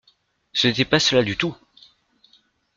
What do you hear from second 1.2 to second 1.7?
du tout.